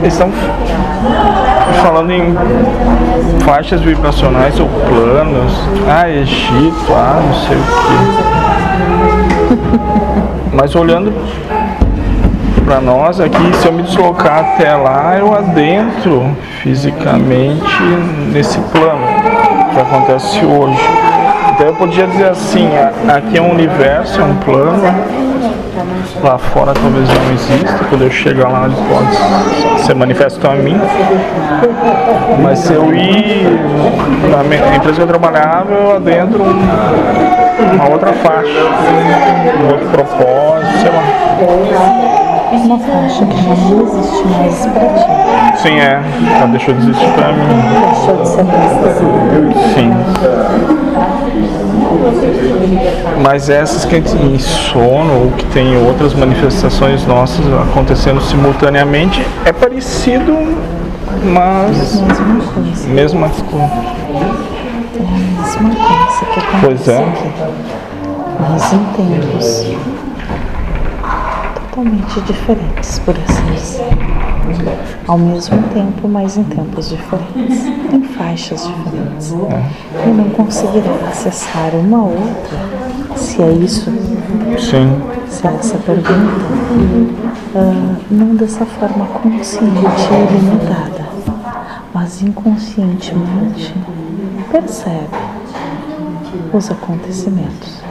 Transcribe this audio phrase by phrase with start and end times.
[0.00, 0.30] eles estão
[1.82, 2.34] falando em
[3.44, 5.52] faixas vibracionais ou planos.
[5.88, 7.62] Ah, Egito, ah, não sei o
[10.50, 10.56] que.
[10.56, 11.12] Mas olhando
[12.64, 17.82] para nós aqui, se eu me deslocar até lá, eu adentro fisicamente
[18.32, 19.04] nesse plano
[19.72, 20.80] que acontece hoje.
[21.52, 22.68] Então eu podia dizer assim,
[23.08, 24.82] aqui é um universo, é um plano,
[26.22, 30.80] lá fora talvez não exista, quando eu chegar lá ele pode ser manifesto a mim.
[32.42, 33.58] Mas se eu ir
[34.30, 38.60] na empresa que eu trabalhava, eu adentro uma outra faixa,
[39.60, 41.02] um outro propósito, sei lá.
[42.52, 45.60] Uma faixa que já não existe mais para ti.
[45.62, 46.02] Sim, é.
[46.38, 47.46] Já deixou de existir para mim.
[47.92, 49.10] Deixou de ser preciso.
[49.74, 49.90] Sim.
[53.22, 60.36] Mas essas que em sono ou que tem outras manifestações nossas acontecendo simultaneamente é parecido,
[61.24, 62.00] mas
[62.88, 63.64] Mesma coisa.
[63.64, 64.22] É
[64.98, 67.06] a mesma coisa que acontece Pois é.
[68.40, 69.89] Mas em tempos
[71.80, 73.88] totalmente diferentes, por assim dizer.
[75.06, 79.32] Ao mesmo tempo, mas em tempos diferentes, em faixas diferentes.
[79.32, 82.58] E não conseguirá acessar uma outra,
[83.16, 83.90] se é isso,
[84.58, 85.00] Sim.
[85.28, 86.44] se é essa pergunta,
[87.54, 91.08] ah, não dessa forma consciente e limitada,
[91.94, 93.74] mas inconscientemente
[94.50, 95.08] percebe
[96.52, 97.89] os acontecimentos.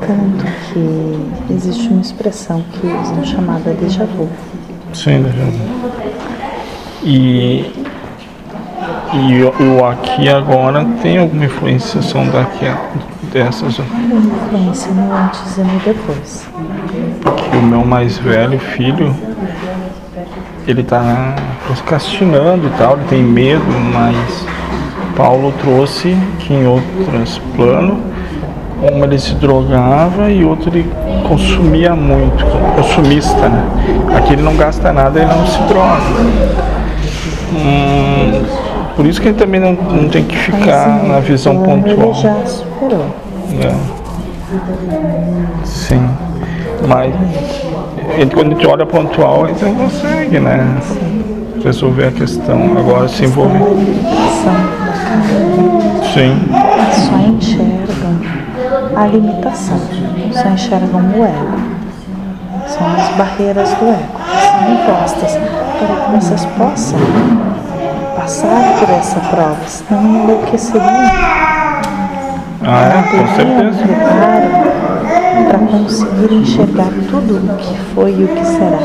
[0.00, 4.28] Tanto que existe uma expressão que usam chamada déjà vu.
[4.94, 5.52] Sim, eu ver.
[7.02, 7.72] E,
[9.12, 12.78] e o, aqui agora tem alguma influenciação daqui a-
[13.32, 13.78] dessas?
[13.78, 16.46] Influência no antes e no depois.
[17.50, 19.14] que o meu mais velho filho
[20.66, 21.34] ele tá
[21.66, 24.46] procrastinando e tal, ele tem medo, mas
[25.16, 27.98] Paulo trouxe que em outros planos,
[28.80, 30.90] uma ele se drogava e outro ele
[31.26, 32.44] consumia muito,
[32.76, 33.62] consumista, né?
[34.16, 36.58] Aqui ele não gasta nada, ele não se droga.
[37.52, 38.44] Hum,
[38.94, 42.14] por isso que ele também não, não tem que ficar na visão então, Ele pontual.
[42.14, 43.06] já superou.
[43.60, 43.74] É.
[45.64, 46.08] Sim.
[46.86, 47.14] Mas
[48.16, 50.78] ele, quando a gente olha pontual, a gente não consegue, né?
[51.64, 52.78] Resolver a questão.
[52.78, 53.58] Agora se envolver.
[56.14, 56.40] Sim.
[56.92, 57.67] só enxergam
[58.98, 59.78] a limitação,
[60.32, 61.78] só enxergam o ego.
[62.66, 65.32] São as barreiras do ego que são impostas
[65.78, 66.98] para que vocês possam
[68.16, 70.84] passar por essa prova, senão enlouqueceriam.
[72.60, 73.84] Ah, é, com certeza.
[75.46, 78.80] para conseguir enxergar tudo o que foi e o que será,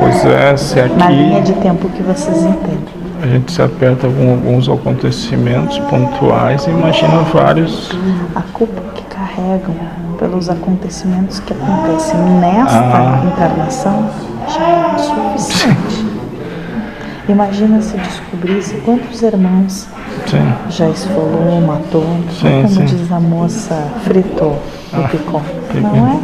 [0.00, 3.01] Pois é, se na linha aqui de tempo que vocês entendem.
[3.22, 7.90] A gente se aperta com alguns acontecimentos pontuais, imagina vários.
[8.34, 9.74] A culpa que carregam
[10.18, 13.22] pelos acontecimentos que acontecem nesta Ah.
[13.24, 14.10] encarnação
[14.48, 16.06] já é suficiente.
[17.28, 19.86] Imagina se descobrisse quantos irmãos
[20.26, 20.52] Sim.
[20.68, 22.04] já esfolou, matou,
[22.40, 22.84] Sim, como sim.
[22.84, 24.58] diz a moça, fritou
[24.92, 25.40] e picou.
[25.74, 26.18] Não é?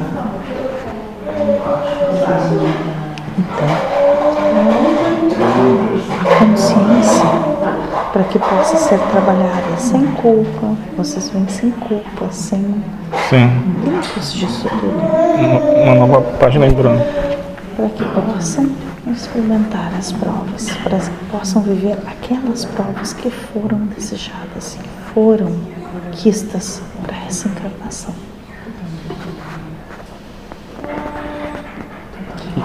[3.39, 3.98] Então, a
[6.39, 7.27] consciência,
[8.13, 12.83] para que possa ser trabalhada sem culpa, vocês vêm sem culpa, sem
[13.29, 13.51] Sim.
[13.85, 14.99] limpos disso tudo,
[15.39, 17.05] Uma, uma nova página em branco.
[17.77, 18.71] para que possam
[19.13, 25.57] experimentar as provas, para que possam viver aquelas provas que foram desejadas, que foram
[26.13, 28.15] quistas para essa encarnação.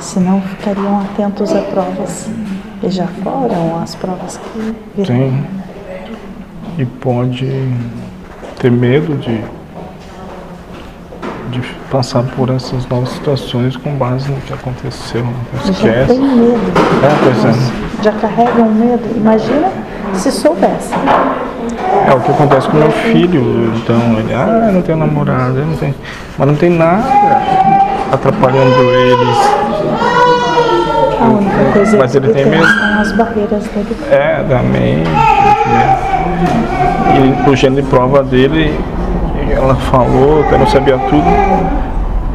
[0.01, 2.27] Se não ficariam atentos a provas
[2.83, 5.15] que já foram, as provas que virão.
[5.15, 5.45] Sim.
[6.77, 7.47] E pode
[8.59, 9.41] ter medo de,
[11.51, 15.23] de passar por essas novas situações com base no que aconteceu.
[15.23, 16.07] Não Já esquece.
[16.07, 16.59] tem medo,
[17.03, 18.03] É, pois é.
[18.03, 19.03] já carregam medo.
[19.15, 19.69] Imagina
[20.13, 20.97] se soubessem.
[22.05, 23.71] É o que acontece com meu filho.
[23.77, 25.95] Então, ele, ah, eu não tenho namorada, eu não tenho.
[26.37, 27.05] Mas não tem nada
[28.11, 30.12] atrapalhando eles.
[31.73, 33.97] Coisa Mas ele tem são as barreiras dele.
[34.11, 35.09] É, da mente.
[37.15, 38.79] E o gênero de prova dele,
[39.49, 41.23] ela falou, que eu não sabia tudo.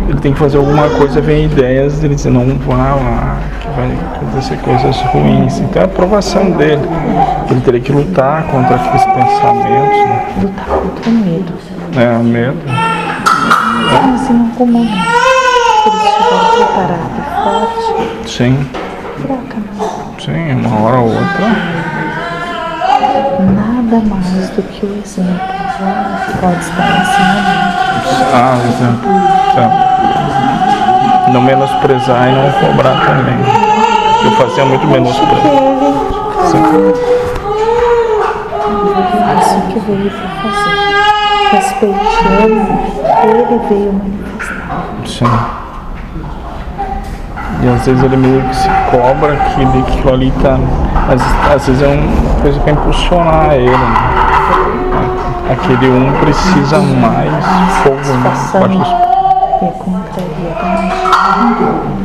[0.08, 3.92] Ele tem que fazer alguma coisa, vem ideias, ele diz, não vá lá, que vai
[4.16, 5.60] acontecer coisas ruins.
[5.60, 6.82] Então é a aprovação dele.
[7.50, 10.26] Ele teria que lutar contra aqueles pensamentos, né?
[10.42, 11.52] Lutar contra o medo.
[11.96, 12.58] É, o medo.
[12.66, 14.92] Mas em algum momento,
[15.82, 18.66] se ele estiver preparado forte, Sim.
[19.18, 19.56] Fraca?
[20.18, 21.46] Sim, uma hora ou outra.
[23.40, 25.40] Nada mais do que o exemplo
[26.40, 27.68] pode estar ensinando.
[28.34, 29.08] Ah, exemplo.
[29.54, 29.66] Tá.
[31.32, 33.38] Não menosprezar e não cobrar também.
[34.24, 35.36] Eu fazia muito menosprezar.
[39.40, 40.76] Isso que veio para fazer.
[41.50, 42.60] Respeitando,
[43.24, 44.84] ele veio manifestar.
[45.06, 45.57] Sim.
[47.68, 50.58] E às vezes ele meio que se cobra que ele- que ali tá.
[51.12, 51.20] Às,
[51.54, 53.68] às vezes é uma coisa para impulsionar ele.
[53.70, 53.76] né?
[55.50, 57.44] Aquele um precisa mais
[57.82, 58.14] fogo né?
[58.14, 58.88] embaixo dos
[59.60, 60.92] e contrariedade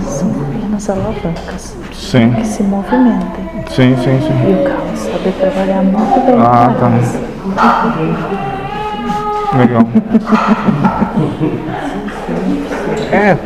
[0.05, 3.45] são apenas alavancas Sim, que se movimentem.
[3.69, 4.33] sim, sim, sim.
[4.49, 6.89] E o carro sabe trabalhar muito bem Ah, tá.
[9.57, 9.83] Legal.
[13.11, 13.37] É,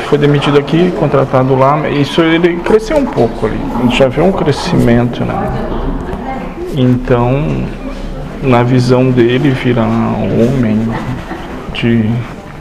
[0.00, 3.58] foi demitido aqui, contratado lá, isso ele cresceu um pouco ali.
[3.90, 5.50] Já vê um crescimento, né?
[6.76, 7.66] Então,
[8.42, 10.88] na visão dele, virar homem,
[11.74, 12.10] de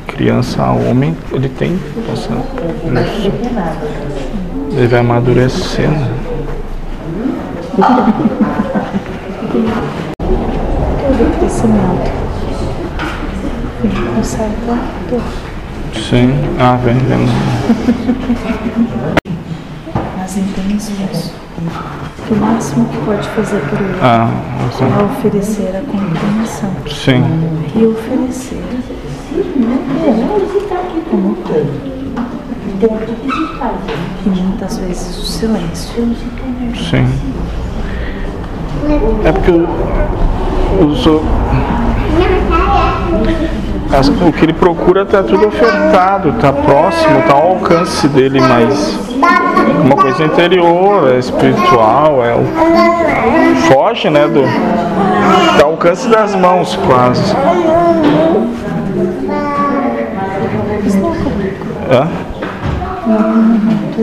[0.07, 1.79] criança a homem, ele tem
[2.11, 2.29] essa.
[4.75, 6.07] Ele vai amadurecendo.
[11.07, 12.21] Todo crescimento
[14.23, 14.77] certa
[15.09, 15.50] dor.
[15.93, 16.29] Sim,
[16.59, 16.95] ah, vem.
[20.17, 21.33] Mas entende isso.
[22.27, 24.29] Que o máximo que pode fazer por ele Ah,
[24.67, 27.23] assim, é oferecer a compreensão sim,
[27.75, 28.63] e oferecer
[31.09, 31.37] como.
[34.25, 36.15] E muitas vezes o silêncio.
[36.89, 37.05] sim.
[39.23, 41.23] É porque o, o, so-
[43.93, 48.97] as- o que ele procura tá tudo ofertado, tá próximo, tá ao alcance dele, mas
[49.83, 52.45] uma coisa interior, é espiritual, é o,
[53.67, 54.41] foge, né, do,
[55.57, 57.35] do alcance das mãos quase.
[61.91, 62.07] Hã?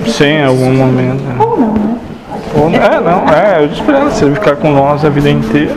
[0.07, 1.23] Sim, em algum momento.
[1.23, 1.37] né?
[1.39, 1.99] Ou não, né?
[2.55, 5.75] Ou- É, não, é, eu espero se ele ficar com nós a vida inteira.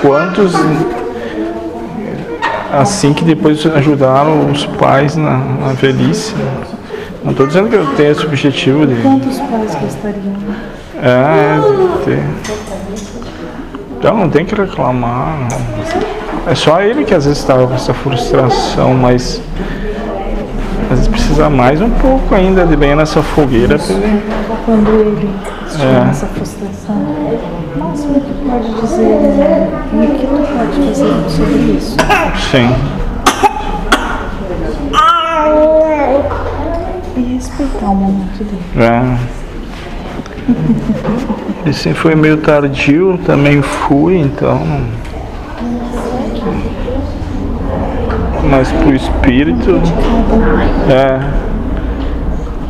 [0.00, 0.54] Quantos
[2.72, 6.34] assim que depois ajudaram os pais na, na velhice?
[7.22, 8.94] Não estou dizendo que eu tenho esse objetivo de.
[9.02, 10.34] Quantos pais gostariam?
[11.02, 12.22] É, de ter.
[13.98, 15.48] Então não tem que reclamar.
[16.46, 19.42] É só ele que às vezes estava com essa frustração, mas
[20.90, 23.78] às vezes precisa mais um pouco ainda de lenha nessa fogueira.
[24.64, 25.30] Quando ele
[25.80, 26.04] É.
[26.04, 31.96] nessa frustração, o máximo que pode dizer é o que tu pode fazer sobre isso?
[32.50, 32.74] Sim.
[37.16, 38.62] E respeitar o momento dele.
[41.66, 41.72] É.
[41.72, 44.60] Sempre foi meio tardio, também fui, então.
[48.50, 49.80] Mas pro espírito.
[50.90, 51.20] É.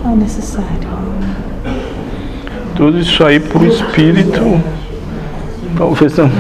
[0.05, 0.69] É necessário.
[2.77, 4.61] Tudo isso aí pro espírito.
[5.77, 6.31] Talvez não.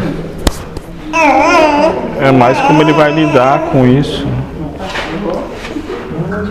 [2.20, 4.26] É mais como ele vai lidar com isso.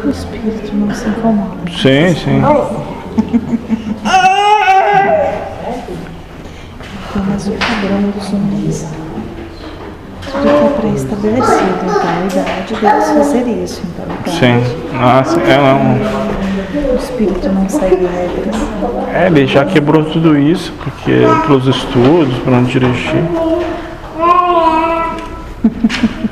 [0.04, 1.58] O espírito não se incomoda.
[1.72, 2.42] Sim, sim.
[7.16, 8.99] Apenas o padrão dos homens.
[10.32, 11.80] Tudo que é pré-estabelecido.
[11.84, 13.82] Então, a idade deles fazer isso.
[13.86, 14.32] Então, idade.
[14.38, 14.64] Sim.
[14.94, 15.42] Ah, sim.
[15.42, 15.98] É, não.
[16.94, 18.56] O espírito não segue regras.
[19.14, 23.24] É, ele já quebrou tudo isso, porque pelos estudos, para não dirigir.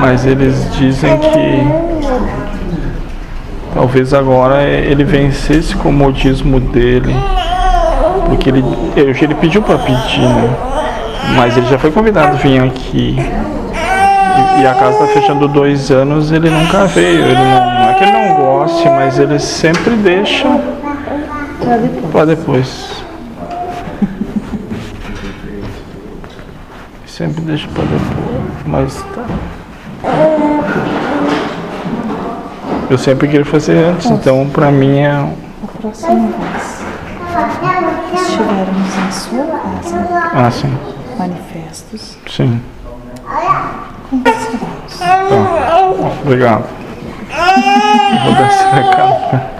[0.00, 1.90] Mas eles dizem que
[3.74, 7.14] talvez agora ele vencesse esse comodismo dele.
[8.26, 8.64] Porque ele,
[8.96, 10.56] ele pediu para pedir, né?
[11.36, 13.16] Mas ele já foi convidado a vir aqui.
[13.18, 17.24] E, e a casa está fechando dois anos, ele nunca veio.
[17.24, 20.48] Ele não, não é que ele não goste, mas ele sempre deixa
[21.60, 22.10] Pra depois.
[22.12, 23.04] para depois.
[27.06, 28.66] Sempre deixa para depois.
[28.66, 29.04] Mas
[32.90, 35.10] Eu sempre queria fazer antes, então pra mim é.
[35.12, 35.34] A
[35.80, 36.80] próxima vez
[38.10, 40.76] que estivermos em sua casa, Ah, sim.
[41.16, 42.60] manifestos, Sim.
[44.10, 44.98] conversaremos.
[44.98, 45.88] Tá.
[46.24, 46.64] Obrigado.
[48.24, 49.59] Vou dar esse recado.